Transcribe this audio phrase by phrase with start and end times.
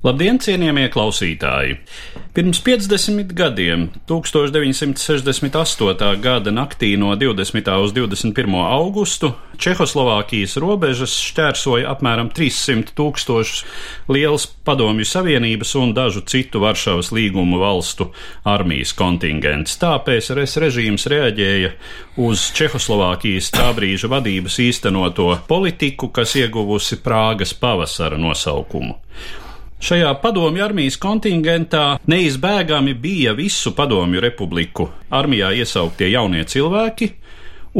[0.00, 1.74] Labdien, cienījamie klausītāji!
[2.32, 6.14] Pirms 50 gadiem, 1968.
[6.24, 7.68] gada naktī no 20.
[7.84, 8.32] uz 21.
[8.64, 13.60] augustu, Čehoslovākijas robežas šķērsoja apmēram 300 tūkstošus
[14.08, 18.08] liels Padomju Savienības un dažu citu Varšavas līgumu valstu
[18.48, 19.76] armijas kontingents.
[19.84, 21.74] Tā PSRS režīms reaģēja
[22.24, 28.96] uz Čehoslovākijas tā brīža vadības īstenoto politiku, kas ieguvusi Prāgas pavasara nosaukumu.
[29.80, 37.08] Šajā padomju armijas kontingentā neizbēgami bija visu padomju republiku armijā iesauktie jaunie cilvēki,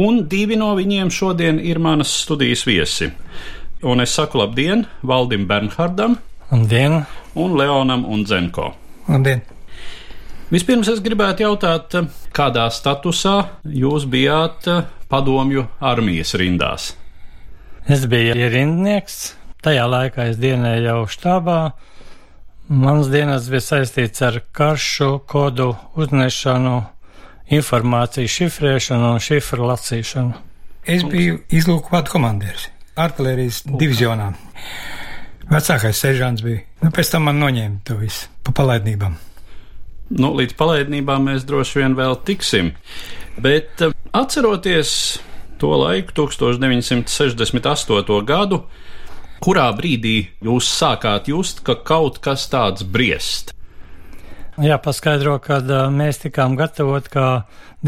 [0.01, 3.11] un divi no viņiem šodien ir manas studijas viesi.
[3.85, 6.17] Un es saku labdien Valdim Bernhardam
[6.51, 7.03] Labdien!
[7.35, 8.71] un Leonam Undzenko.
[9.07, 9.43] Labdien!
[10.51, 11.93] Vispirms es gribētu jautāt,
[12.35, 14.65] kādā statusā jūs bijāt
[15.07, 16.89] padomju armijas rindās?
[17.87, 19.21] Es biju ierindnieks.
[19.61, 21.59] Tajā laikā es dienēju jau štābā.
[22.71, 26.79] Mans dienas bija saistīts ar karšu, kodu uznešanu,
[27.51, 30.37] informāciju šifrēšanu un šifru lasīšanu.
[30.89, 34.31] Es biju izlūku vadu komandieris artilērijas divizionā.
[35.51, 36.63] Vecākais seržants bija.
[36.81, 39.17] Nu, pēc tam man noņēma to visu pa palaidnībām.
[40.17, 42.65] Nu, līdz palaidnībām mēs droši vien vēl tiksim.
[43.41, 44.89] Bet eh, atceroties
[45.61, 48.25] to laiku, 1968.
[48.27, 48.57] gadu,
[49.41, 50.15] kurā brīdī
[50.45, 53.55] jūs sākāt just, ka kaut kas tāds briest?
[54.61, 57.27] Jāpaskaidro, ka mēs tikām gatavot kā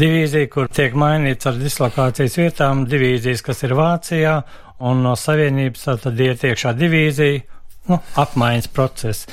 [0.00, 4.38] divīzija, kur tiek mainīts ar dislokācijas vietām, divīzijas, kas ir Vācijā,
[4.82, 7.44] un no Savienības tad iet iekšā divīzija,
[7.92, 9.28] nu, apmaiņas process.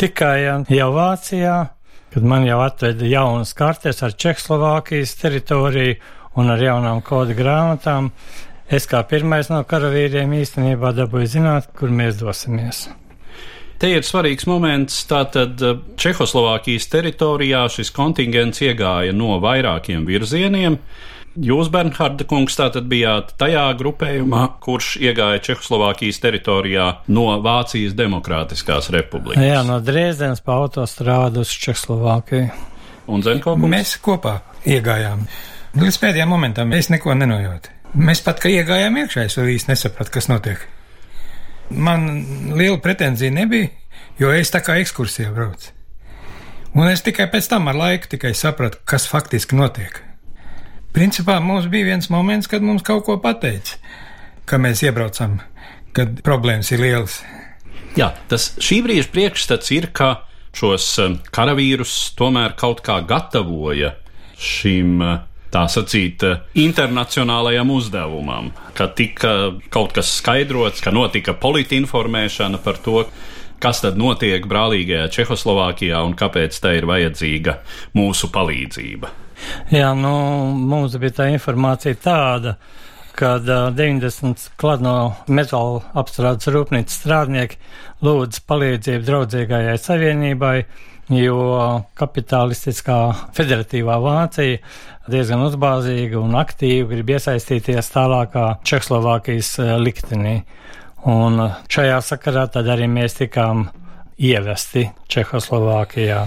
[0.00, 0.36] Tikai
[0.72, 1.56] jau Vācijā,
[2.12, 6.00] kad man jau atveda jaunas kartes ar Čehslovākijas teritoriju
[6.40, 8.10] un ar jaunām kodu grāmatām,
[8.72, 12.86] es kā pirmais no karavīriem īstenībā dabūju zināt, kur mēs dosimies.
[13.82, 15.00] Te ir svarīgs moments.
[15.10, 20.78] Tātad eh, Čehoslovākijas teritorijā šis kontingents iegāja no vairākiem virzieniem.
[21.32, 29.42] Jūs, Bernharda kungs, tātad bijāt tajā grupējumā, kurš iegāja Čehoslovākijas teritorijā no Vācijas Demokrātiskās republikas.
[29.42, 32.52] Jā, no Dresdenes pa autostrādu uz Čehoslovākiju.
[33.10, 33.72] Un Zenko kungs?
[33.72, 35.26] Mēs kopā iegājām.
[35.80, 37.81] Līdz pēdējiem momentam es neko nenojautu.
[37.92, 40.62] Mēs pat, kad iegājām iekšā, es īsti nesapratu, kas notiek.
[41.72, 42.06] Man
[42.56, 43.68] liela pretenzija nebija,
[44.20, 45.74] jo es tā kā ekskursijā braucu.
[46.72, 50.00] Un es tikai pēc tam ar laiku sapratu, kas faktiski notiek.
[50.92, 53.76] Principā mums bija viens moments, kad mums kaut ko pateica,
[54.44, 55.40] ka mēs iebraucam,
[55.92, 57.20] kad problēmas ir lielas.
[57.96, 60.24] Jā, tas šī brīža priekšstats ir, ka
[60.56, 63.94] šos eh, karavīrus tomēr kaut kā gatavoja
[64.40, 65.20] šim eh,
[65.52, 66.24] tā sacīt,
[66.58, 73.04] internacionālajam uzdevumam, ka tika kaut kas skaidrots, ka notika politinformēšana par to,
[73.62, 77.58] kas tad notiek brālīgajā Čehoslovākijā un kāpēc tai ir vajadzīga
[77.98, 79.12] mūsu palīdzība.
[79.74, 80.14] Jā, nu,
[80.54, 82.56] mums bija tā informācija tāda,
[83.18, 84.94] kad uh, 90 kladno
[85.28, 87.58] metāla apstrādes rūpnīcas strādnieki
[88.06, 90.56] lūdz palīdzību draudzīgajai savienībai,
[91.16, 92.98] jo kapitalistiskā
[93.36, 94.58] federatīvā Vācija
[95.10, 100.42] diezgan uzbāzīga un aktīvi grib iesaistīties tālākā Čehoslovākijas liktenī.
[101.10, 101.40] Un
[101.72, 103.66] šajā sakarā tad arī mēs tikām
[104.22, 106.22] ievesti Čehoslovākijā.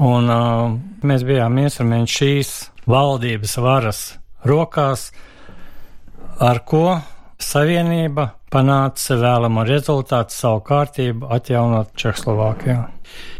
[0.00, 0.72] Un uh,
[1.04, 2.52] mēs bijām instrumenti šīs
[2.88, 4.02] valdības varas
[4.48, 5.10] rokās,
[6.40, 7.00] ar ko
[7.38, 12.80] Savienība panāca vēlamo rezultātu savu kārtību atjaunot Čehoslovākijā.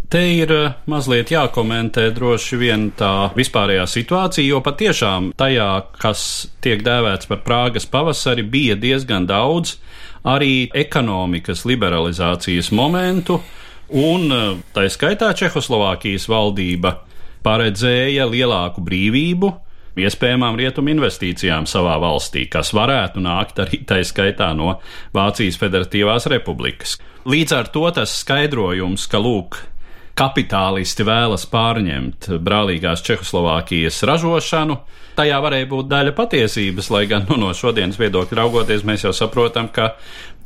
[0.08, 0.48] Te ir
[0.88, 5.66] mazliet jākomentē droši vien tā vispārējā situācija, jo patiešām tajā,
[6.00, 6.22] kas
[6.64, 9.74] tiek dēvēts par Prāgas pavasari, bija diezgan daudz
[10.24, 13.42] arī ekonomikas liberalizācijas momentu,
[13.92, 14.32] un
[14.72, 16.96] tā skaitā Čehoslovākijas valdība
[17.44, 19.54] paredzēja lielāku brīvību
[19.98, 24.78] iespējamām rietumu investīcijām savā valstī, kas varētu nākt arī tā skaitā no
[25.12, 26.96] Vācijas Federatīvās Republikas.
[27.28, 29.66] Līdz ar to tas skaidrojums, ka lūk,
[30.18, 34.78] kapitālisti vēlas pārņemt brālīgās Čehoslovākijas ražošanu.
[35.18, 39.70] Tajā varēja būt daļa patiesības, lai gan nu, no šodienas viedokļa raugoties, mēs jau saprotam,
[39.74, 39.92] ka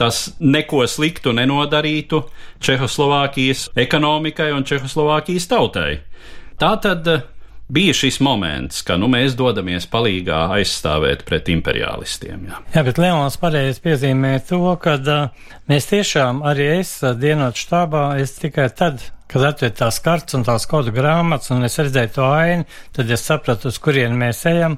[0.01, 2.23] tas neko sliktu nenodarītu
[2.65, 6.01] Čehoslovākijas ekonomikai un Čehoslovākijas tautai.
[6.61, 7.09] Tā tad
[7.73, 12.45] bija šis moments, ka nu, mēs dodamies palīgā aizstāvēt pret imperialistiem.
[12.51, 18.07] Jā, jā bet Leons pareizi piezīmē to, ka uh, mēs tiešām arī es dienot štābā,
[18.21, 19.01] es tikai tad,
[19.33, 23.25] kad atvedu tās kartas un tās kodu grāmatas, un es redzēju to ainu, tad es
[23.25, 24.77] sapratu, uz kurien mēs ejam.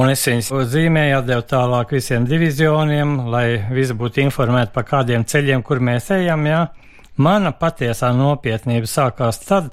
[0.00, 5.62] Un es viņus zīmēju, atdevu tālāk visiem divizioniem, lai visi būtu informēti par kādiem ceļiem,
[5.62, 6.46] kur mēs ejam.
[6.48, 6.62] Jā.
[7.20, 9.68] Mana patiesā nopietnība sākās tad,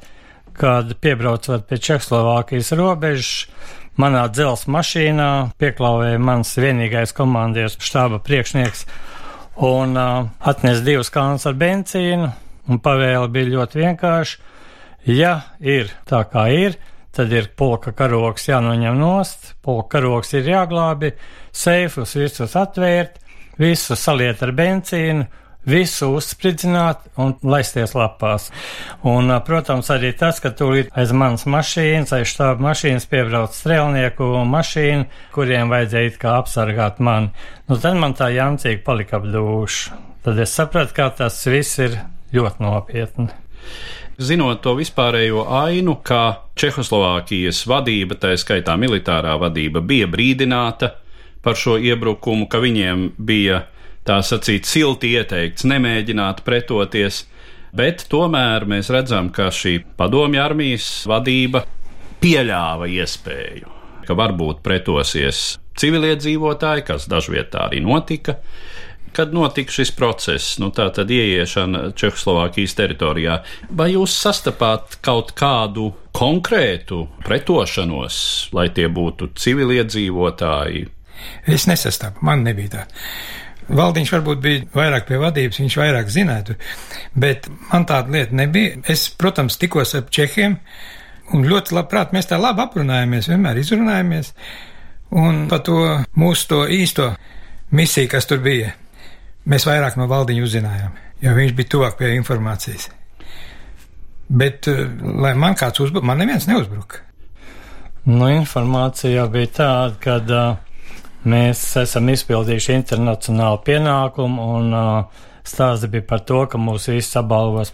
[0.60, 3.32] kad piebraucot pie Čehoslovākijas robežas,
[4.00, 8.84] manā dzelzs mašīnā pieklāvēja mans vienīgais komandieris, štāba priekšnieks,
[9.64, 12.28] un uh, atnes divas kānas ar benzīnu,
[12.70, 14.48] un pavēle bija ļoti vienkārša.
[15.10, 16.78] Ja ir tā kā ir,
[17.16, 21.14] tad ir polka karoks jānoņem nost, polka karoks ir jāglābi,
[21.56, 23.18] seifus visus atvērt,
[23.60, 25.28] visu saliet ar benzīnu
[25.70, 28.50] visu uzspridzināt un laisties lapās.
[29.08, 35.08] Un, protams, arī tas, ka tūlīt aiz manas mašīnas, aiz štāba mašīnas piebrauc strēlnieku mašīnu,
[35.36, 37.34] kuriem vajadzēja it kā apsargāt mani.
[37.70, 39.98] Nu, tad man tā jāmcīgi palika ap dušu.
[40.24, 42.00] Tad es sapratu, ka tas viss ir
[42.36, 43.30] ļoti nopietni.
[44.20, 50.92] Zinot to vispārējo ainu, ka Čehoslovākijas vadība, tā skaitā militārā vadība, bija brīdināta
[51.44, 53.64] par šo iebrukumu, ka viņiem bija
[54.08, 57.24] tā sacīt, silti ieteikts nemēģināt pretoties,
[57.76, 61.64] bet tomēr mēs redzam, ka šī padomju armijas vadība
[62.20, 63.72] pieļāva iespēju,
[64.04, 68.40] ka varbūt pretosies civiliedzīvotāji, kas dažviet tā arī notika.
[69.16, 73.40] Kad notika šis process, nu tā tad ieiešana Čehoslovākijas teritorijā,
[73.74, 78.22] vai jūs sastapāt kaut kādu konkrētu pretošanos,
[78.54, 80.86] lai tie būtu civiliedzīvotāji?
[81.50, 82.86] Es nesastapu, man nebija tā.
[83.70, 86.56] Valdiņš varbūt bija vairāk pie vadības, viņš vairāk zinātu,
[87.14, 88.80] bet man tāda lieta nebija.
[88.90, 90.58] Es, protams, tikos ar čehiem,
[91.34, 94.34] un ļoti labprāt mēs tā labi aprunājamies, vienmēr izrunājamies,
[95.22, 95.78] un par to
[96.18, 97.12] mūsu to īsto
[97.70, 98.74] misiju, kas tur bija,
[99.50, 102.90] mēs vairāk no valdiņa uzzinājām, jo viņš bija tuvāk pie informācijas.
[104.30, 104.86] Bet, eh,
[105.26, 107.06] lai man kāds uzbruka, man neviens neuzbruka.
[108.10, 110.70] Nu, informācija bija tāda, ka uh,
[111.28, 117.74] Mēs esam izpildījuši internacionālu pienākumu, un uh, stāsts bija par to, ka mūs visus apbalvos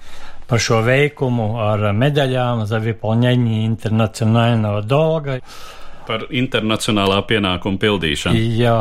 [0.50, 5.38] par šo veikumu ar medaļām za vypolņēņi internacionālā dolga.
[6.06, 8.42] Par internacionālā pienākuma pildīšanu.
[8.60, 8.75] Jā,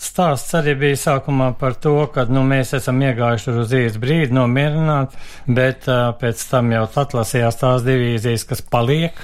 [0.00, 5.16] stāsts arī bija sākumā par to, ka nu, mēs esam iegājuši uz īstu brīdi nomierināt,
[5.48, 9.16] bet uh, pēc tam jau atlasījās tās divīzijas, kas paliek.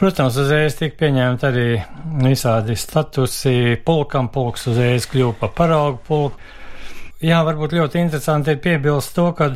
[0.00, 1.66] Protams, uzreiz tika pieņemti arī
[2.24, 6.48] visādi statusi pulkam, pulks uzreiz kļuva par paraugu pulku.
[7.20, 9.50] Jā, varbūt ļoti interesanti ir piebilst to, ka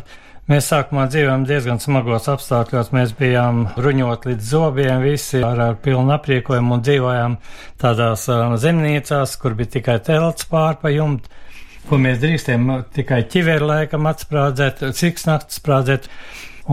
[0.51, 2.93] mēs sākumā dzīvojam diezgan smagos apstākļos.
[2.97, 7.39] Mēs bijām bruņot līdz zobiem visi ar, ar pilnu aprīkojumu un dzīvojām
[7.81, 8.29] tādās
[8.65, 11.33] zemnīcās, kur bija tikai telts pār pa jumtu
[11.89, 16.09] ko mēs drīkstējam tikai ķiveru laikam atsprādzēt, cik nakts sprādzēt.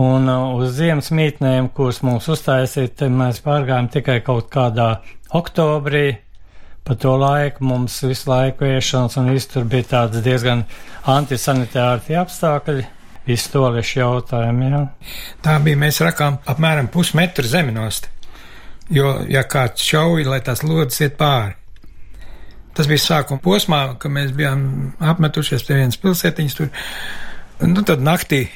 [0.00, 5.02] Un uz ziemas mītnēm, kuras mums uztaisīja, mēs pārgājām tikai kaut kādā
[5.36, 6.06] oktobrī.
[6.82, 10.64] Pa to laiku mums visu laiku iešanas un viss tur bija tāds diezgan
[11.06, 12.88] antisanitāri apstākļi.
[13.26, 14.82] Jautājumu, jā.
[15.44, 18.08] Tā bija, mēs rakām apmēram pusmetru zeminost.
[18.92, 21.54] Jo, ja kāds šauja, lai tās lodes iet pāri.
[22.72, 24.64] Tas bija sākuma posmā, kad mēs bijām
[25.12, 26.72] apmetušies pie vienas pilsētiņas tur.
[27.62, 28.46] Nu, tad naktī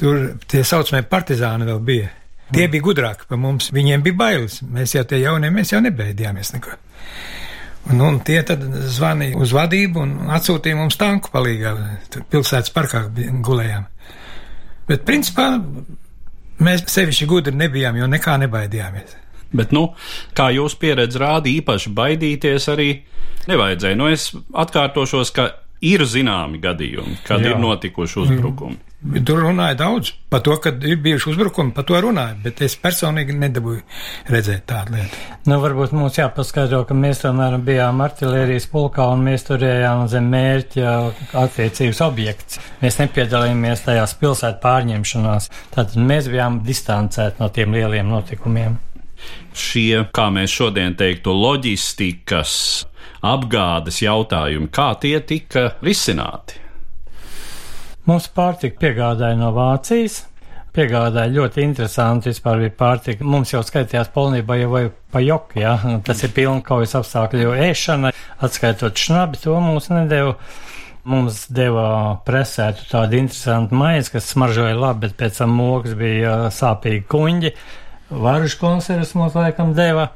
[0.00, 2.08] Tur tie saucamie partizāni vēl bija.
[2.50, 4.60] Tie bija gudrāki par mums, viņiem bija bailes.
[4.64, 6.72] Mēs jau tie jaunie, mēs jau nebaidījāmies neko.
[7.90, 11.30] Un, un tie tad zvanīja uz vadību un atsūtīja mums tanku.
[11.32, 13.04] Tur pilsētas parkā
[13.44, 13.86] gulējām.
[14.90, 15.52] Bet principā
[16.60, 19.16] mēs sevišķi gudri nebijām, jo nekā nebaidījāmies.
[19.50, 19.88] Bet, nu,
[20.38, 22.90] kā jūsu pieredze rāda, īpaši baidīties arī
[23.50, 23.98] nevajadzēja.
[23.98, 25.48] Nu, es atkārtošos, ka
[25.82, 27.54] ir zināmi gadījumi, kad Jā.
[27.54, 28.78] ir notikuši uzbrukumi.
[29.00, 33.32] Tur runāja daudz par to, ka ir bijuši uzbrukumi, par to runāja, bet es personīgi
[33.32, 33.80] nedabūju
[34.28, 35.22] redzēt tādu lietu.
[35.48, 40.92] Nu, varbūt mums jāpaskaidro, ka mēs tomēr bijām artilērijas pulkā un mēs turējām zem mērķa
[41.46, 42.60] attiecības objekts.
[42.84, 48.76] Mēs nepiedalījāmies tajās pilsētu pārņemšanās, tātad mēs bijām distancēti no tiem lieliem notikumiem.
[49.56, 52.52] Šie, kā mēs šodien teiktu, loģistikas
[53.24, 56.66] apgādes jautājumi, kā tie tika risināti?
[58.08, 60.26] Mums pārtika piegādāja no Vācijas.
[60.74, 62.30] piegādāja ļoti interesanti.
[62.30, 63.26] Vispār bija pārtika.
[63.26, 65.74] Mums jau skaitījās polnībā jau vai pa joku, jā.
[65.82, 65.98] Ja?
[66.06, 70.36] Tas ir pilnkaujas apstākļu ēšana, atskaitot šnabi, to mums nedēva.
[71.10, 77.06] Mums deva presētu tādu interesantu maizi, kas smaržoja labi, bet pēc tam moks bija sāpīgi
[77.08, 77.54] kuņģi.
[78.10, 80.08] Varušu konservus mums laikam deva.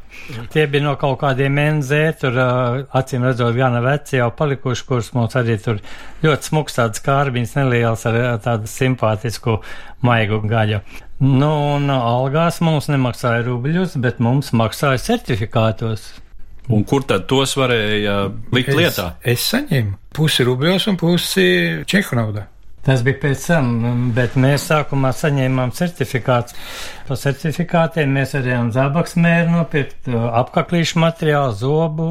[0.50, 5.36] Tie bija no kaut kādiem NZ, tur acīm redzot gana veci jau palikuši, kurus mums
[5.38, 5.78] arī tur
[6.24, 9.60] ļoti smuks tāds kārbiņas neliels ar tādu simpātisku
[10.02, 10.82] maigu gaļu.
[11.22, 16.08] Nu, un algās mums nemaksāja rubļus, bet mums maksāja certifikātos.
[16.72, 18.24] Un kur tad tos varēja
[18.56, 19.10] likt es, lietā?
[19.22, 21.46] Es saņēmu pusi rubļos un pusi
[21.90, 22.48] čehu naudā.
[22.84, 23.68] Tas bija pēc tam,
[24.16, 26.56] bet mēs sākumā saņēmām certifikātus.
[27.08, 32.08] Pa certifikātiem mēs varējām zābaks mēru nopirkt, apkaklīšu materiālu, zobu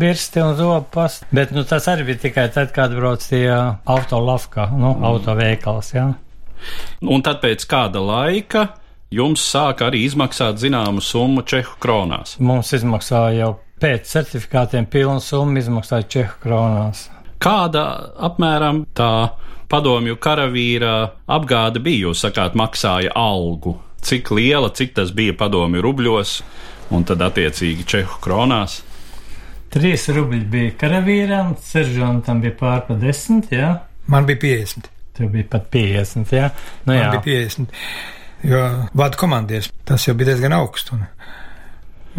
[0.00, 1.28] birsti un zobu pastu.
[1.34, 5.04] Bet, nu, tas arī bija tikai tad, kad brauc tie autolafka, nu, mm.
[5.10, 6.08] autoveikals, jā.
[7.04, 8.68] Un tad pēc kāda laika
[9.14, 12.38] jums sāka arī izmaksāt zināmu summu čehu kronās.
[12.40, 13.52] Mums izmaksāja jau
[13.82, 17.08] pēc certifikātiem pilnu summu izmaksāja čehu kronās.
[17.44, 17.84] Kāda
[18.24, 19.12] apmēram tā
[19.70, 20.94] padomju karavīra
[21.26, 22.08] apgāde bija?
[22.08, 23.76] Jūs sakāt, maksāja algu.
[24.04, 26.34] Cik liela, cik tas bija padomju rubļos
[26.94, 28.82] un tad attiecīgi čehu kronās?
[29.74, 33.72] Trīs rubļi bija karavīram, seržantam bija pārpa desmit, jā.
[34.06, 34.90] Man bija 50.
[35.14, 36.50] Tev bija pat 50, jā.
[36.84, 37.08] Nu, jā.
[37.08, 37.80] Man bija 50.
[38.44, 38.60] Jo
[38.92, 40.92] vadu komandieris tas jau bija diezgan augsts.
[40.92, 41.06] Un,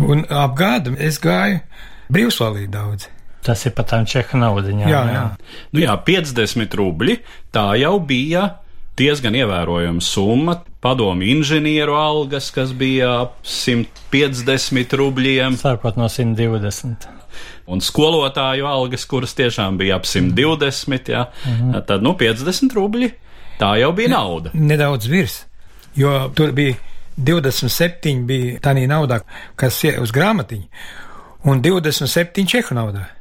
[0.02, 1.62] un apgādu es gāju
[2.10, 3.08] brīvsolī daudz.
[3.46, 4.90] Tas ir pat tām čehu naudiņām.
[4.90, 5.26] Jā, jā.
[5.76, 7.20] Nu jā, 50 rubļi
[7.54, 8.48] tā jau bija
[8.98, 10.60] diezgan ievērojama summa.
[10.82, 15.60] Padomu inženieru algas, kas bija ap 150 rubļiem.
[15.62, 17.08] Sākot no 120.
[17.70, 21.26] Un skolotāju algas, kuras tiešām bija ap 120, jā.
[21.46, 21.86] Mhm.
[21.88, 23.12] Tad, nu, 50 rubļi.
[23.60, 24.52] Tā jau bija nauda.
[24.54, 25.46] Nedaudz virs,
[25.96, 26.76] jo tur bija
[27.16, 29.22] 27 bija tā nauda,
[29.56, 30.66] kas ir uz grāmatiņa,
[31.48, 33.15] un 27 čehu naudā.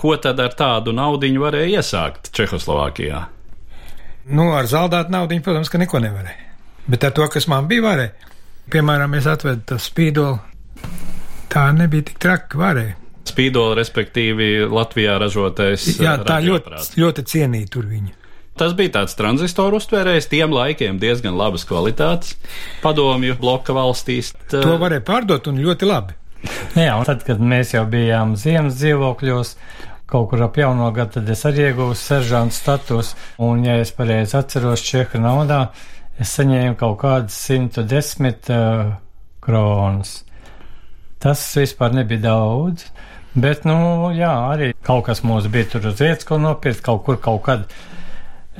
[0.00, 3.24] Ko tad ar tādu naudu varēja iesākt Čehoslovākijā?
[4.30, 6.46] Nu, ar zaldātu naudu, protams, ka neko nevarēja.
[6.90, 8.30] Bet ar to, kas man bija, varēja.
[8.70, 10.38] Piemēram, es atvedu to spīdolu.
[11.50, 12.94] Tā nebija tik traki, varēja.
[13.30, 15.84] Spīdola, respektīvi, Latvijā ražotais.
[16.00, 18.14] Jā, tā ļoti, ļoti cienīja tur viņu.
[18.60, 22.34] Tas bija tāds tranzistoru uztvērējs, tiem laikiem diezgan labas kvalitātes,
[22.82, 24.34] padomju bloka valstīs.
[24.50, 24.60] Tā...
[24.64, 26.16] To varēja pārdot un ļoti labi.
[26.80, 29.54] Jā, un tad, kad mēs jau bijām ziemas dzīvokļos,
[30.10, 34.36] kaut kur ap jauno gadu, tad es arī iegūstu seržantu status, un, ja es pareizi
[34.38, 35.60] atceros čehu naudā,
[36.20, 38.90] es saņēmu kaut kādas 110 uh,
[39.44, 40.20] kronas.
[41.20, 42.86] Tas vispār nebija daudz,
[43.34, 47.20] bet, nu, jā, arī kaut kas mums bija tur uz vietas, ko nopirkt, kaut kur
[47.20, 47.66] kaut kad.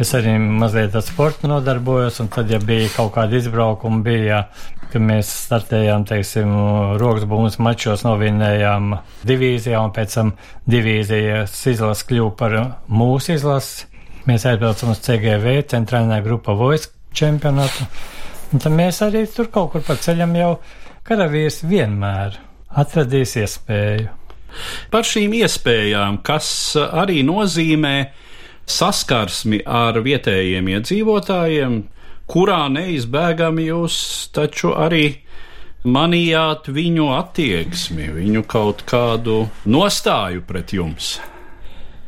[0.00, 4.44] Es arī mazliet ar sportu nodarbojos, un tad, ja bija kaut kāda izbraukuma, bija,
[4.92, 6.50] kad mēs startējām, teiksim,
[7.00, 8.94] rokas būmas mačos, novinējām
[9.26, 10.34] divīzijā, un pēc tam
[10.70, 12.56] divīzijas izlases kļuva par
[12.90, 13.88] mūsu izlasi.
[14.28, 17.86] Mēs aizbraucam uz CGV, centrālā grupa Voice čempionātu,
[18.52, 20.54] un tad mēs arī tur kaut kur pa ceļam jau
[21.08, 22.36] karavīrs vienmēr
[22.80, 24.10] atradīs iespēju.
[24.90, 27.94] Par šīm iespējām, kas arī nozīmē,
[28.70, 31.80] saskarsmi ar vietējiem iedzīvotājiem,
[32.30, 33.96] kurā neizbēgami jūs
[34.34, 35.04] taču arī
[35.84, 41.14] manījāt viņu attieksmi, viņu kaut kādu nostāju pret jums.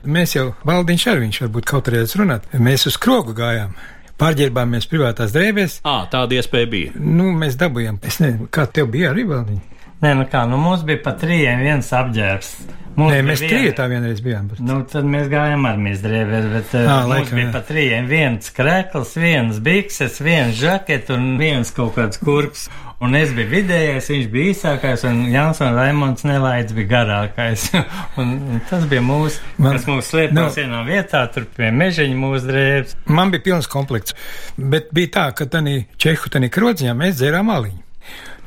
[0.03, 3.75] Mēs jau, Valdiņš arī viņš varbūt kaut reiz runāt, mēs uz krogu gājām.
[4.23, 5.81] Pārģērbāmies privātās drēbēs.
[5.89, 6.95] À, tāda iespēja bija.
[6.99, 7.99] Nu, mēs dabūjām.
[8.07, 9.72] Es nezinu, kā tev bija arī Valdiņš.
[10.03, 12.55] Nē, nu kā, nu mums bija pat trījiem viens apģērbs.
[12.93, 14.49] Mums Nē, mēs trijotā vienreiz bijām.
[14.51, 14.61] Bet...
[14.67, 17.53] Nu, tad mēs gājām ar mizdrēbēs, bet à, mums laikam, bija jā.
[17.55, 22.67] pat trījiem viens krekls, viens bikses, viens žaket un viens kaut kāds kurps.
[23.03, 27.69] Un es biju vidējais, viņš bija īsākais, un Jānis un Raimons Nelaids bija garākais.
[28.21, 32.19] un, un tas bija mūsu, Man, kas mūs slēpās no, vienā vietā, tur pie mežaņa
[32.19, 32.99] mūsu drēbes.
[33.07, 34.19] Man bija pilns komplekts,
[34.59, 37.83] bet bija tā, ka tanī Čehu, tanī krodziņā mēs dzērām aliņu.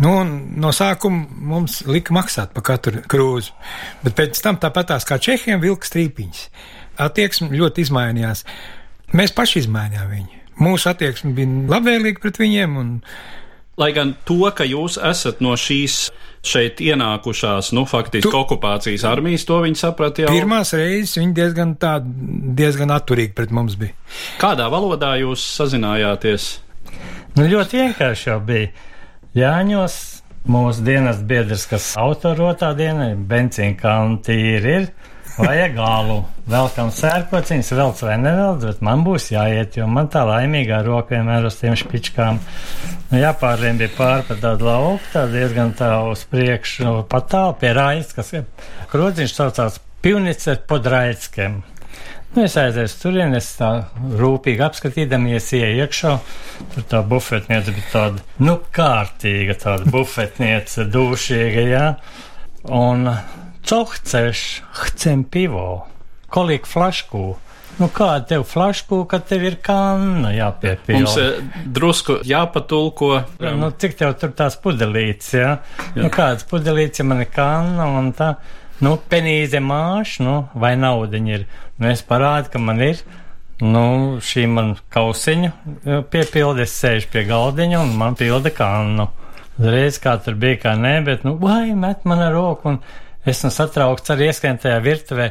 [0.04, 0.12] Nu,
[0.60, 3.54] no sākuma mums lika maksāt par katru krūzi,
[4.04, 6.42] bet pēc tam tāpatās kā Čehiem vilka strīpiņas.
[7.06, 8.44] Attieksme ļoti izmainījās.
[9.16, 10.42] Mēs paši izmainījām viņu.
[10.64, 12.78] Mūsu attieksme bija labvēlīga pret viņiem.
[12.80, 12.92] Un...
[13.80, 16.10] Lai gan to, ka jūs esat no šīs
[16.46, 18.36] šeit ienākušās, nu, faktiski tu...
[18.38, 20.34] okupācijas armijas, to viņi saprata jau.
[20.36, 23.96] Pirmās reizes viņi diezgan tā, diezgan atturīgi pret mums bija.
[24.40, 26.50] Kādā valodā jūs sazinājāties?
[27.36, 28.72] Nu, ļoti vienkārši jau bija.
[29.36, 29.96] Jāņos
[30.48, 34.88] mūsu dienas biedrs, kas autorotā diena, benzīna kantīri ir.
[35.36, 36.22] vajag galu.
[36.48, 41.50] Velkam sērkociņus, velc vai nevelc, bet man būs jāiet, jo man tā laimīgā roka vienmēr
[41.50, 42.40] uz tiem špičkām.
[43.10, 47.76] Nu, jāpārvien bija pāri pa tādu lauku, tā diezgan tā uz priekšu, pat tālu pie
[47.76, 48.32] raids, kas
[48.94, 51.60] krodziņš saucās Pivnice pod Raitskiem.
[52.36, 53.70] Nu, es aizēju turien, es tā
[54.20, 56.10] rūpīgi apskatīdamies, ieju iekšā.
[56.74, 61.86] Tur tā bufetniece bija tāda, nu, kārtīga tāda bufetniece, dūšīga, jā.
[62.76, 63.08] Un
[63.64, 64.42] cohceš,
[64.82, 65.86] hcem pivo,
[66.36, 67.24] kolīgi flašku.
[67.80, 71.00] Nu, kāda tev flašku, kad tev ir kanna jāpiepilda?
[71.00, 73.14] Mums eh, drusku jāpatulko.
[73.62, 75.56] Nu, cik tev tur tās pudelītes, jā?
[75.88, 76.04] jā.
[76.04, 78.34] Nu, kādas pudelītes, ja man ir kanna un tā.
[78.84, 81.46] Nu, penīze māš, nu, vai naudiņa ir.
[81.80, 83.00] Nu, es parādu, ka man ir.
[83.64, 85.52] Nu, šī man kausiņu
[86.12, 89.08] piepilda, es sēžu pie galdiņa un man pilda kannu.
[89.64, 92.82] Reiz kā tur bija, kā nē, bet, nu, vai met man ar roku un
[93.26, 95.30] es nu satraukts arī ieskrien tajā virtuvē.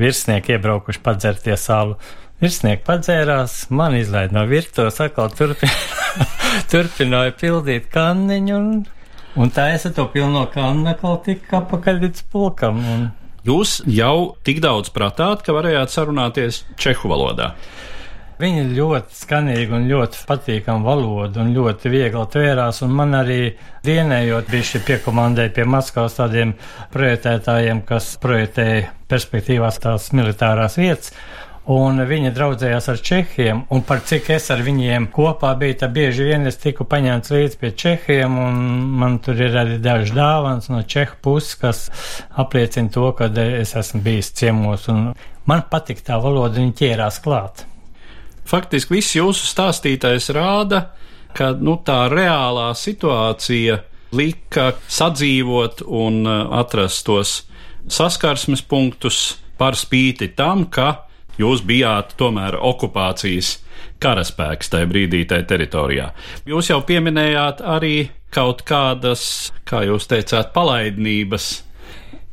[0.00, 1.94] Virsnieki iebraukuši padzerties salu.
[2.42, 5.70] Virsnieki padzērās, man izlaida no virtuves, atkal turpina,
[6.72, 8.68] turpināja pildīt kanniņu un
[9.38, 12.80] Un tā es to pilno kannu atkal tiku apakaļ līdz pulkam.
[12.82, 13.08] Un...
[13.46, 17.54] Jūs jau tik daudz pratāt, ka varējāt sarunāties čehu valodā.
[18.40, 22.80] Viņa ļoti skanīga un ļoti patīkama valoda un ļoti viegli tvērās.
[22.86, 23.40] Un man arī
[23.84, 26.54] dienējot bija šī piekomandēja pie Maskavas tādiem
[26.94, 31.12] projektētājiem, kas projektēja perspektīvās tās militārās vietas
[31.70, 36.26] un viņa draudzējās ar čehiem, un par cik es ar viņiem kopā biju, tad bieži
[36.26, 38.60] vien es tiku paņemts līdz pie čehiem, un
[38.98, 41.82] man tur ir arī daži dāvans no čehu puses, kas
[42.42, 45.12] apliecina to, ka es esmu bijis ciemos, un
[45.46, 47.66] man patīk tā valoda, viņa ķērās klāt.
[48.50, 50.88] Faktiski viss jūsu stāstītais rāda,
[51.36, 53.78] ka nu, tā reālā situācija
[54.18, 57.36] lika sadzīvot un uh, atrast tos
[57.90, 61.09] saskarsmes punktus par spīti tam, ka
[61.40, 63.56] jūs bijāt tomēr okupācijas
[64.00, 66.10] karaspēks tajā brīdī, tajā teritorijā.
[66.48, 71.50] Jūs jau pieminējāt arī kaut kādas, kā jūs teicāt, palaidnības.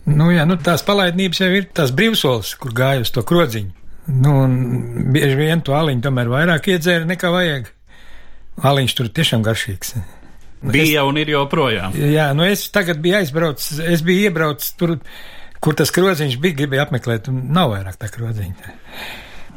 [0.08, 3.74] Nu, jā, nu, tās palaidnības jau ir tās brīvsolis, kur gāja uz to krodziņu.
[4.08, 7.74] Nu, un bieži vien to aliņu tomēr vairāk iedzēra nekā vajag.
[8.68, 9.98] Aliņš tur tiešām garšīgs.
[10.64, 11.98] Bija es, un ir joprojām.
[12.00, 14.96] Jā, nu es tagad biju aizbraucis, es biju iebraucis tur
[15.64, 18.76] kur tas krodziņš bija, gribēja apmeklēt, un nav vairāk tā krodziņa.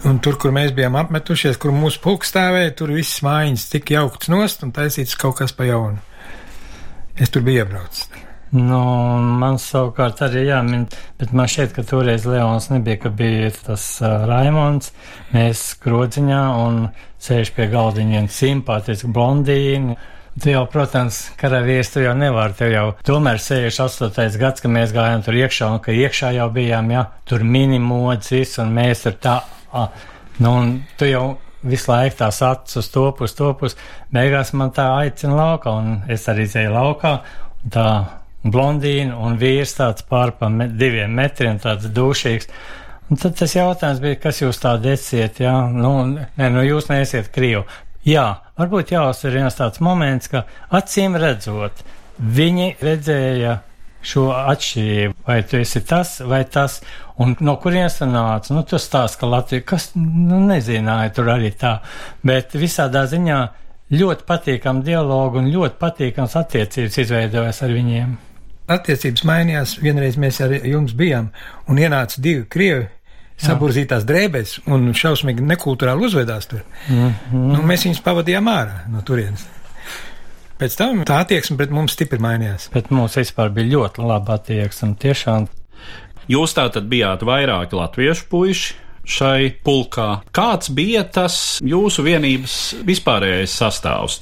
[0.08, 4.30] Un tur, kur mēs bijām apmetušies, kur mūsu pulks stāvēja, tur viss mājiņas tika jaukts
[4.32, 6.00] nost un taisīts kaut kas pa jaunu.
[7.20, 8.08] Es tur biju iebraucis.
[8.50, 8.80] Nu,
[9.38, 10.88] man savukārt arī jāmin,
[11.20, 14.90] bet man šķiet, ka toreiz Leons nebija, ka bija tas uh, Raimons,
[15.30, 16.80] mēs krodziņā un
[17.22, 19.94] sēž pie galdiņa viena simpātiska blondīna
[20.38, 24.38] Tu jau, protams, karavīrs, tu jau nevari, tev jau tomēr 68.
[24.38, 28.61] gads, kad mēs gājām tur iekšā, un ka iekšā jau bijām, jā, tur minimods viss,
[28.62, 29.40] un mēs tur tā,
[29.75, 29.88] a,
[30.38, 31.25] nu, un tu jau
[31.66, 33.77] visu laiku tās acis uz to pusi, to pusi,
[34.14, 37.12] beigās man tā aicina laukā, un es arī zēju laukā,
[37.75, 37.88] tā
[38.47, 42.49] blondīna un vīrs tāds pār pa me, diviem metriem, tāds dušīgs.
[43.11, 47.33] Un tad tas jautājums bija, kas jūs tādi esiet, jā, nu, nē, nu jūs neesiet
[47.35, 47.66] Krievu.
[48.07, 48.29] Jā,
[48.61, 50.44] varbūt jāuzsver viens tāds moments, ka
[50.77, 51.83] acīm redzot,
[52.20, 53.59] viņi redzēja
[54.01, 56.79] šo atšķirību, vai tu esi tas vai tas,
[57.20, 58.49] un no kurienes tu nāc.
[58.53, 61.79] Nu, tu stāst, ka Latvija, kas, nu, nezināja tur arī tā,
[62.25, 63.40] bet visādā ziņā
[63.92, 68.16] ļoti patīkam dialogu un ļoti patīkams attiecības izveidojas ar viņiem.
[68.70, 71.33] Attiecības mainījās, vienreiz mēs ar jums bijām,
[71.68, 72.87] un ienāca divi krievi
[73.44, 76.64] saburzītās drēbēs un šausmīgi nekulturāli uzvedās tur.
[76.88, 77.46] Mm -hmm.
[77.55, 79.46] nu, mēs viņus pavadījām ārā no turienes.
[80.61, 82.68] Pēc tam tā attieksme pret mums stipri mainījās.
[82.74, 84.92] Bet mums vispār bija ļoti laba attieksme.
[85.00, 85.48] Tiešām.
[86.29, 88.74] Jūs tātad bijāt vairāki latviešu puiši
[89.11, 90.20] šai pulkā.
[90.37, 94.20] Kāds bija tas jūsu vienības vispārējais sastāvs?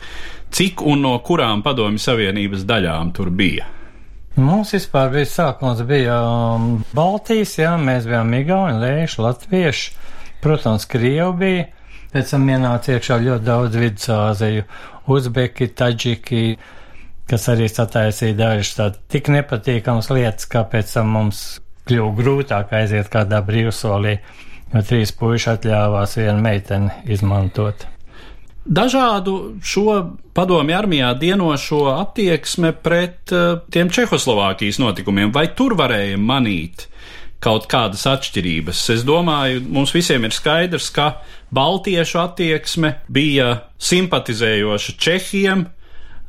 [0.54, 3.66] Cik un no kurām padomju savienības daļām tur bija?
[4.38, 9.88] Mums vispār bija sākums bija um, Baltijas, jā, mēs bijām Igauni, Lēši, Latvieši,
[10.44, 11.64] protams, Krievi bija,
[12.12, 14.68] pēc tam ienāca iekšā ļoti daudz vidusāziju,
[15.10, 16.44] Uzbeki, Taģiki,
[17.26, 21.44] kas arī sataisīja dažas tādas tik nepatīkamas lietas, kā pēc tam mums
[21.90, 24.20] kļuva grūtāk aiziet kādā brīvsolī,
[24.70, 27.88] jo trīs puiši atļāvās vienu meiteni izmantot
[28.68, 29.94] dažādu šo
[30.36, 36.86] padomju armijā dienošo attieksme pret uh, tiem Čehoslovākijas notikumiem, vai tur varēja manīt
[37.42, 38.84] kaut kādas atšķirības?
[38.94, 41.10] Es domāju, mums visiem ir skaidrs, ka
[41.54, 45.64] baltiešu attieksme bija simpatizējoša Čehiem,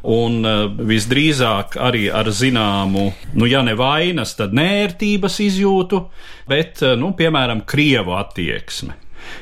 [0.08, 6.06] un uh, visdrīzāk arī ar zināmu, nu, ja ne vainas, tad nērtības izjūtu,
[6.48, 8.96] bet, uh, nu, piemēram, krievu attieksme.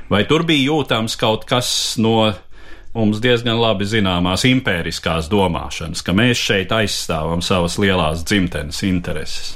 [0.09, 1.69] Vai tur bija jūtams kaut kas
[2.01, 2.25] no
[2.97, 9.53] mums diezgan labi zināmās impēriskās domāšanas, ka mēs šeit aizstāvam savas lielās dzimtenes intereses?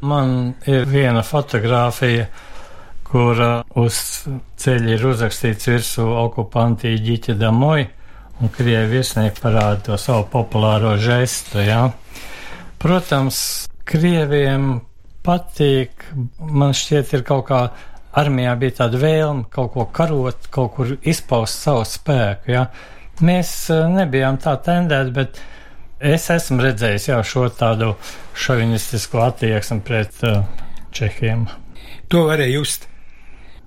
[0.00, 2.26] Man ir viena fotografija,
[3.04, 3.40] kur
[3.80, 3.96] uz
[4.60, 7.88] ceļa ir uzrakstīts virsū okupanti ģiķa damoja
[8.40, 11.60] un krievi virsnieki parāda to savu populāro žestu.
[11.60, 11.90] Ja?
[12.80, 13.40] Protams,
[13.84, 14.78] krieviem
[15.26, 16.06] patīk,
[16.40, 17.60] man šķiet, ir kaut kā
[18.18, 22.50] armijā bija tāda vēlme kaut ko karot, kaut kur izpaust savu spēku.
[22.54, 22.66] Ja?
[23.24, 25.40] Mēs e, nebijām tā tendēti, bet
[26.00, 27.92] es esmu redzējis jau šo tādu
[28.40, 30.46] šovinistisku attieksmi pret uh,
[30.96, 31.44] Čehiem.
[32.10, 32.86] To varēja just.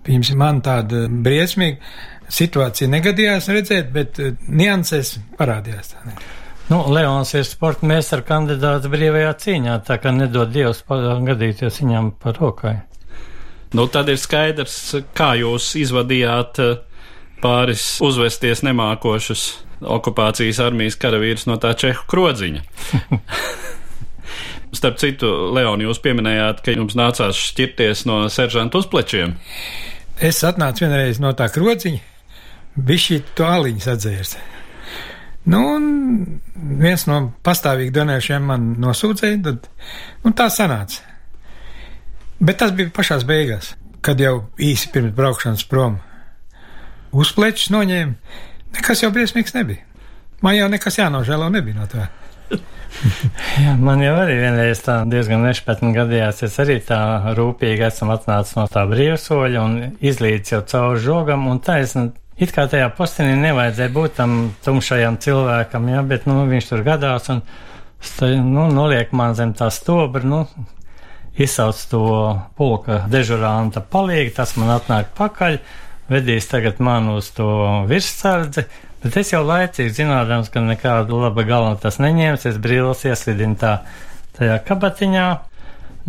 [0.03, 1.77] Pirms man tāda briesmīga
[2.33, 5.93] situācija negadījās redzēt, bet uh, nianses parādījās.
[5.93, 6.17] Tā, ne?
[6.71, 12.39] Nu, Leons ir sporta meistara kandidāts brīvajā cīņā, tā kā nedod Dievs gadīties viņam par
[12.39, 12.77] rokai.
[13.73, 14.77] Nu, tad ir skaidrs,
[15.17, 16.75] kā jūs izvadījāt uh,
[17.43, 19.45] pāris uzvesties nemākošus
[19.83, 22.63] okupācijas armijas karavīrus no tā čehu krodziņa.
[24.77, 29.35] Starp citu, Leon, jūs pieminējāt, ka jums nācās šķirties no seržanta uzplečiem.
[30.23, 32.09] Es atnācu vienreiz no tā krodziņa,
[32.73, 34.31] Bišķi to aliņu sadzērs.
[35.53, 35.83] Nu, un
[36.79, 39.67] viens no pastāvīgi donējušiem man nosūdzēja, tad
[40.23, 41.03] nu, tā sanāca.
[42.43, 46.01] Bet tas bija pašās beigās, kad jau īsi pirms braukšanas prom
[47.15, 48.39] uzplečus noņēma.
[48.75, 49.85] Nekas jau briesmīgs nebija.
[50.43, 52.09] Man jau nekas jānožēlo nebija no tā.
[53.63, 56.43] Jā, man jau arī vienreiz tā diezgan nešpatni gadījās.
[56.45, 56.99] Es arī tā
[57.37, 62.63] rūpīgi esmu atnācis no tā brīvsoļa un izlīdz jau caur žogam un taisni It kā
[62.65, 64.31] tajā postenī nevajadzēja būt tam
[64.65, 67.43] tumšajam cilvēkam, ja, bet nu, viņš tur gadās un
[68.49, 70.39] nu, noliek man zem tā stobra, nu,
[71.37, 72.05] izsauc to
[72.57, 75.57] pulka dežuranta palīgi, tas man atnāk pakaļ,
[76.11, 77.47] vedīs tagad man uz to
[77.89, 78.65] virssardzi,
[79.03, 83.79] bet es jau laicīgi zinādams, ka nekāda laba galva tas neņēmis, es brīlis ieslidinu tā
[84.37, 85.25] tajā kabatiņā,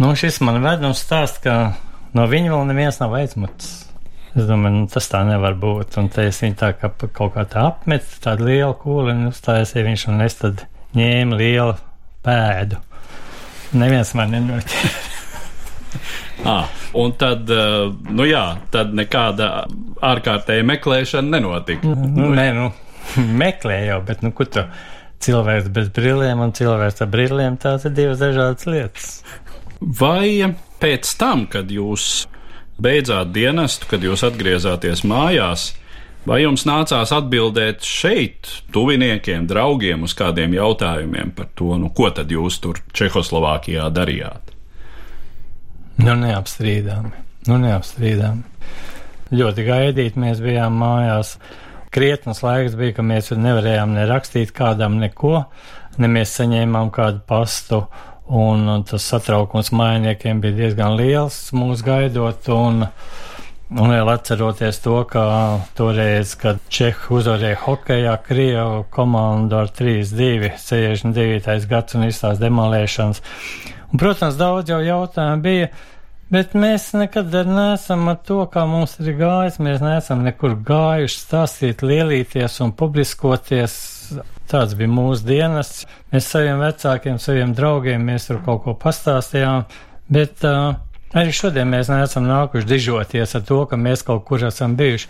[0.02, 1.74] nu, šis man ved un stāst, ka
[2.16, 3.80] no viņa vēl neviens nav aizmutis.
[4.34, 5.94] Es domāju, nu, tas tā nevar būt.
[6.00, 10.06] Un te es viņu tā kā kaut kā tā apmetu, tādu lielu kūliņu uztaisīju viņš,
[10.10, 10.66] un es tad
[10.98, 11.76] ņēmu lielu
[12.26, 12.82] pēdu.
[13.78, 15.10] Neviens man nenoķēra.
[16.54, 19.50] ah, un tad, eh, nu jā, tad nekāda
[20.04, 21.94] ārkārtēja meklēšana nenotika.
[21.94, 22.68] Nu, nē, nu,
[23.44, 24.66] meklēju bet, nu, kur tu
[25.24, 29.10] cilvēks bez brillēm un cilvēks ar brillēm, tās ir divas dažādas lietas.
[29.80, 32.26] Vai pēc tam, kad jūs
[32.80, 35.72] beidzāt dienestu, kad jūs atgriezāties mājās,
[36.28, 42.32] vai jums nācās atbildēt šeit, tuviniekiem, draugiem uz kādiem jautājumiem par to, nu, ko tad
[42.32, 44.53] jūs tur Čehoslovākijā darījāt?
[46.00, 47.12] Nu, neapstrīdami.
[47.50, 48.42] Nu, neapstrīdami.
[49.34, 51.36] Ļoti gaidīt, mēs bijām mājās.
[51.94, 55.44] Krietnes laiks bija, ka mēs nevarējām ne rakstīt kādam neko,
[56.02, 57.84] ne mēs saņēmām kādu pastu
[58.24, 62.48] Un, tas satraukums mainiekiem bija diezgan liels mūs gaidot.
[62.54, 62.86] Un,
[63.74, 65.22] Un vēl atceroties to, ka
[65.74, 71.64] toreiz, kad Čehi uzvarēja hokeja Krievu komandu ar 3-2, 69.
[71.66, 73.22] gads un izstās demolēšanas.
[73.94, 75.70] Un, protams, daudz jau jautājumu bija,
[76.34, 79.60] bet mēs nekad neesam ar to, kā mums ir gājis.
[79.62, 83.78] Mēs neesam nekur gājuši stāstīt, lielīties un publiskoties
[84.50, 85.86] Tāds bija mūsu dienests.
[86.12, 89.64] Mēs saviem vecākiem, saviem draugiem, mēs tur kaut ko pastāstījām,
[90.12, 90.76] bet uh,
[91.16, 95.08] arī šodien mēs neesam nākuši dižoties ar to, ka mēs kaut kur esam bijuši.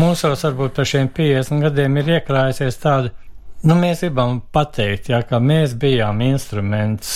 [0.00, 3.14] Mūsos varbūt par šiem 50 gadiem ir iekrājusies tāda,
[3.64, 7.10] nu, mēs gribam pateikt, jā, ka mēs bijām instruments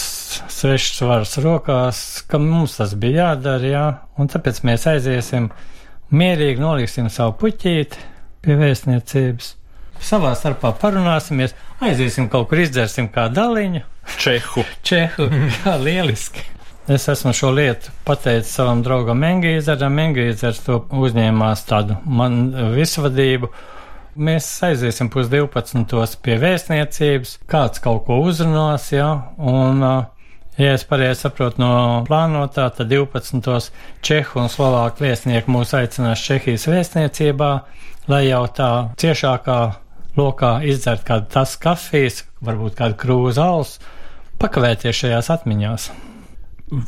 [0.52, 3.84] svešas varas rokās, ka mums tas bija jādara, jā,
[4.18, 5.50] un tāpēc mēs aiziesim,
[6.14, 8.08] mierīgi noliksim savu puķīti
[8.44, 9.54] pie vēstniecības
[10.04, 13.84] savā starpā parunāsimies, aiziesim kaut kur izdzersim kā daliņu.
[14.20, 14.64] Čehu.
[14.88, 15.28] Čehu,
[15.64, 16.44] jā, lieliski.
[16.84, 19.96] Es esmu šo lietu pateicis savam draugam Engīzeram.
[20.02, 23.48] Engīzers to uzņēmās tādu man visvadību.
[24.14, 26.18] Mēs aiziesim pus 12.
[26.22, 29.08] pie vēstniecības, kāds kaut ko uzrunās, jā,
[29.40, 29.80] un,
[30.58, 31.72] ja es pareizi saprotu no
[32.08, 33.70] plānotā, tad 12.
[34.04, 37.50] Čehu un Slovāku vēstnieki mūs aicinās Čehijas vēstniecībā,
[38.12, 39.60] lai jau tā ciešākā
[40.18, 43.78] lokā izdzert kādu tas kafijas, varbūt kādu krūzu alus,
[44.42, 45.90] pakavēties šajās atmiņās.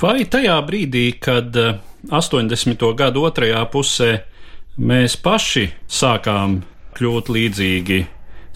[0.01, 1.55] Vai tajā brīdī, kad
[2.11, 2.83] 80.
[2.83, 4.13] Eh, gadu otrajā pusē
[4.79, 6.61] mēs paši sākām
[6.97, 8.01] kļūt līdzīgi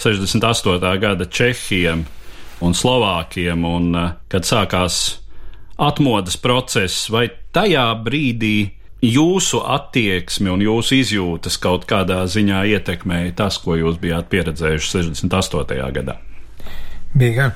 [0.01, 0.97] 68.
[1.01, 2.07] gada Čehijam,
[2.61, 5.01] un Slovākiem, un eh, kad sākās
[5.81, 8.71] atmodas process, vai tajā brīdī
[9.01, 15.93] jūsu attieksmi un jūsu izjūtas kaut kādā ziņā ietekmēja tas, ko jūs bijāt pieredzējuši 68.
[15.97, 16.19] gadā?
[17.17, 17.55] Bija gan.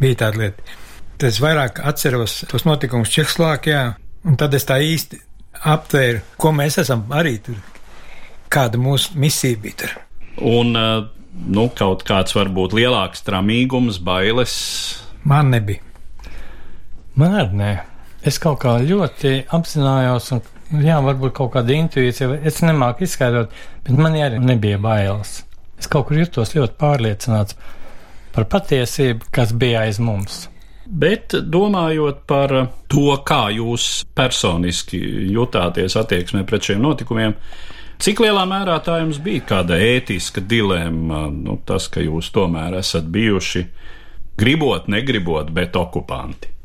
[0.00, 0.78] Bija tāda lieta.
[1.20, 3.82] Es vairāk atceros tos notikumus Čehoslovākijā,
[4.24, 5.20] un tad es tā īsti
[5.68, 7.58] aptvēru, ko mēs esam arī tur,
[8.48, 9.96] kāda mūsu misija bija tur.
[10.48, 11.02] Un eh,
[11.34, 14.54] nu, kaut kāds varbūt lielāks tramīgums, bailes.
[15.28, 15.82] Man nebija.
[17.18, 17.70] Man arī nē.
[18.26, 23.54] Es kaut kā ļoti apzinājos, un jā, varbūt kaut kāda intuīcija, es nemāku izskaidrot,
[23.86, 25.40] bet man arī nebija bailes.
[25.80, 27.56] Es kaut kur jutos ļoti pārliecināts
[28.34, 30.44] par patiesību, kas bija aiz mums.
[30.90, 32.52] Bet domājot par
[32.90, 34.98] to, kā jūs personiski
[35.30, 37.36] jutāties attieksmē pret šiem notikumiem,
[38.00, 43.10] cik lielā mērā tā jums bija kāda ētiska dilemma, nu, tas, ka jūs tomēr esat
[43.12, 43.66] bijuši
[44.40, 46.56] gribot, negribot, bet okupanti?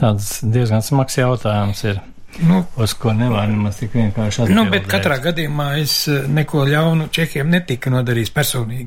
[0.00, 2.00] tāds diezgan smags jautājums ir.
[2.46, 4.56] Nu, uz ko nevar nemaz tik vienkārši atbildēt.
[4.56, 8.86] Nu, bet katrā gadījumā es eh, neko ļaunu Čehiem netika nodarījis personīgi,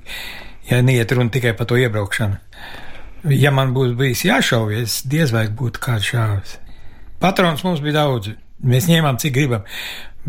[0.69, 2.39] ja neiet runa tikai par to iebraukšanu.
[3.35, 6.55] Ja man būtu bijis jāšauj, es diez vai būtu kāds šāvis.
[7.23, 8.31] Patrons mums bija daudz,
[8.63, 9.67] mēs ņēmām cik gribam,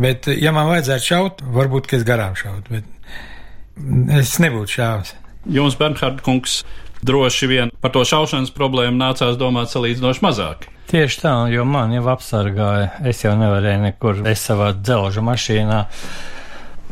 [0.01, 5.15] bet ja man vajadzētu šaut, varbūt, ka es garām šaut, bet es nebūtu šāvis.
[5.55, 6.63] Jums, Bernhard kungs,
[7.05, 10.69] droši vien par to šaušanas problēmu nācās domāt salīdzinoši mazāk.
[10.91, 15.81] Tieši tā, jo man jau apsargāja, es jau nevarēju nekur, es savā dzelžu mašīnā.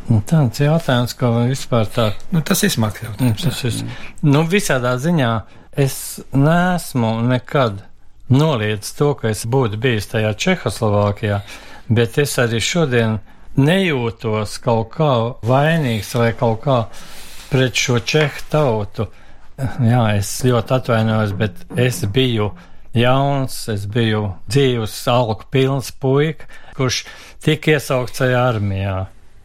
[0.08, 2.08] Nu, tāds jautājums, ko vispār tā.
[2.34, 3.44] Nu, tas ir smags jautājums.
[3.46, 3.82] Tas ir.
[4.26, 5.30] Nu, visādā ziņā
[5.78, 5.96] es
[6.34, 7.84] nesmu nekad
[8.32, 11.42] noliedz to, ka es būtu bijis tajā Čehoslovākijā,
[11.88, 13.18] bet es arī šodien
[13.56, 15.12] nejūtos kaut kā
[15.46, 16.78] vainīgs vai kaut kā
[17.50, 19.08] pret šo čehu tautu.
[19.60, 22.50] Jā, es ļoti atvainojos, bet es biju
[22.96, 27.04] jauns, es biju dzīves, alku pilns puika, kurš
[27.44, 28.96] tika iesaukts tajā armijā.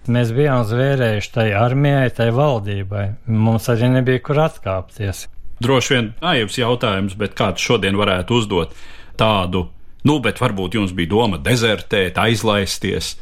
[0.07, 3.07] Mēs bijām zvērējuši tai armijai, tai valdībai.
[3.27, 5.25] Mums arī nebija kur atkāpties.
[5.63, 8.75] Droši vien naivs jautājums, bet kāds šodien varētu uzdot
[9.19, 9.65] tādu,
[10.07, 13.15] nu, bet varbūt jums bija doma dezertēt, aizlaisties,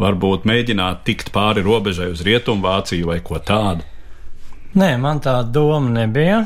[0.00, 3.86] varbūt mēģināt tikt pāri robežai uz Rietumvāciju vai ko tādu.
[4.78, 6.42] Nē, man tāda doma nebija.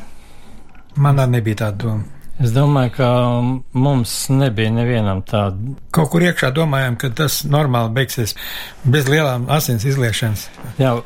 [0.97, 2.13] Man arī nebija tāda doma.
[2.37, 3.07] Es domāju, ka
[3.81, 5.77] mums nebija nevienam tāda.
[5.95, 8.35] Kaut kur iekšā domājām, ka tas normāli beigsies
[8.85, 10.43] bez lielām asins izliešanas.
[10.81, 10.99] Jā,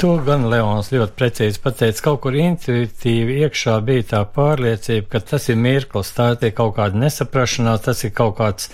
[0.00, 2.02] to gan Leons ļoti precīzi pateica.
[2.08, 6.98] Kaut kur intuitīvi iekšā bija tā pārliecība, ka tas ir mirklis, tā ir kaut kāda
[7.02, 8.70] nesaprašanās, tas ir kaut kāds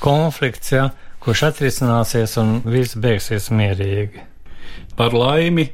[0.00, 0.88] konflikts, ja,
[1.24, 4.24] kurš atrisināsies un viss beigsies mierīgi.
[4.96, 5.68] Par laimi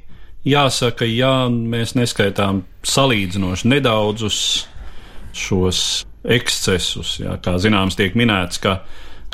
[0.49, 4.39] jāsaka, ja mēs neskaitām salīdzinoši nedaudzus
[5.35, 8.81] šos ekscesus, jā, kā zināms, tiek minēts, ka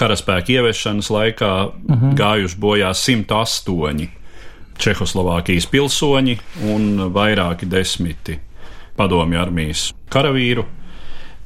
[0.01, 2.15] karaspēka ieviešanas laikā uh -huh.
[2.17, 4.20] gājuši bojā 108
[4.81, 6.37] Čehoslovākijas pilsoņi
[6.73, 8.39] un vairāki desmiti
[8.97, 10.65] padomju armijas karavīru.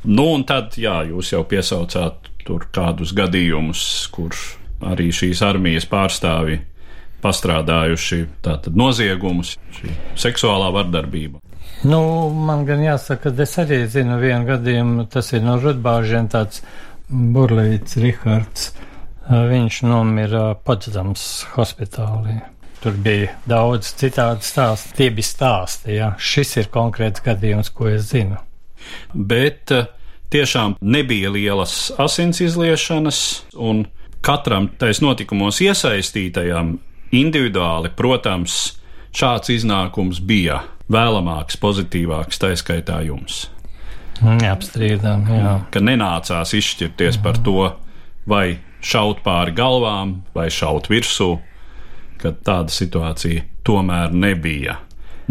[0.05, 4.37] Nu, un tad, jā, jūs jau piesaucāt tur kādus gadījumus, kur
[4.85, 6.61] arī šīs armijas pārstāvji
[7.25, 9.95] pastrādājuši tātad noziegumus, šī
[10.27, 11.41] seksuālā vardarbība.
[11.89, 12.01] Nu,
[12.33, 16.63] man gan jāsaka, ka es arī zinu vienu gadījumu, tas ir no Rudbāžiem tāds
[17.09, 18.73] Burlīts Rihards.
[19.25, 22.43] Viņš nomira Potsdams hospitālī.
[22.85, 24.91] Tur bija daudz citādi stāstu.
[24.99, 26.11] Tie bija stāsti, jā.
[26.21, 28.37] Šis ir konkrēts gadījums, ko es zinu.
[29.17, 29.73] Bet
[30.35, 33.21] tiešām nebija lielas asins izliešanas,
[33.57, 33.87] un
[34.21, 36.77] katram tais notikumos iesaistītajam
[37.15, 38.75] Individuāli, protams,
[39.15, 40.61] šāds iznākums bija
[40.93, 43.47] vēlamāks, pozitīvāks, tā skaitā jums.
[44.21, 45.57] Neapstrīdam, jā.
[45.73, 47.71] Ka nenācās izšķirties par to,
[48.29, 51.39] vai šaut pāri galvām, vai šaut virsū,
[52.25, 54.79] ka tāda situācija tomēr nebija.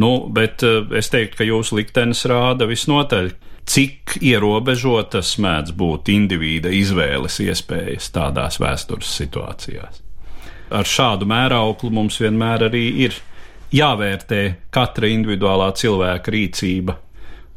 [0.01, 3.33] Nu, bet eh, es teiktu, ka jūsu liktenis rāda visnotaļ,
[3.69, 10.03] cik ierobežotas mēdz būt indivīda izvēles iespējas tādās vēstures situācijās
[10.73, 13.17] ar šādu mērauklu mums vienmēr arī ir
[13.73, 14.41] jāvērtē
[14.73, 16.97] katra individuālā cilvēka rīcība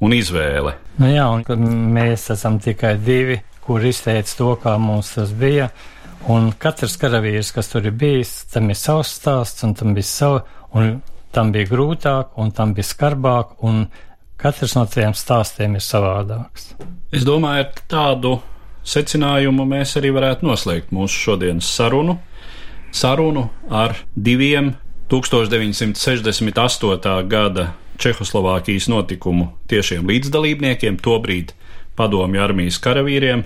[0.05, 0.77] un izvēle.
[1.01, 5.71] Nu jā, un mēs esam tikai divi, kur izteica to, kā mums tas bija.
[6.33, 10.43] Un katrs karavīrs, kas tur ir bijis, tam ir savs stāsts, un tam bija sava,
[10.75, 10.99] un
[11.33, 13.85] tam bija grūtāk, un tam bija skarbāk, un
[14.41, 16.73] katrs no tiem stāstiem ir savādāks.
[17.15, 18.33] Es domāju, ar tādu
[18.87, 22.19] secinājumu mēs arī varētu noslēgt mūsu šodienas sarunu
[22.97, 24.75] sarunu ar diviem
[25.09, 27.29] 1968.
[27.29, 31.53] gada Čehoslovākijas notikumu tiešiem līdzdalībniekiem, tobrīd
[31.97, 33.45] padomju armijas karavīriem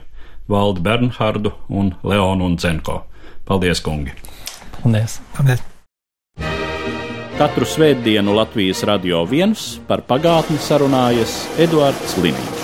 [0.51, 3.05] Valdi Bernhardu un Leonu un Zenko.
[3.45, 4.13] Paldies, kungi!
[4.83, 5.21] Paldies!
[5.37, 5.63] Paldies.
[7.39, 12.60] Katru svētdienu Latvijas radio viens par pagātni sarunājas Eduards Līniju.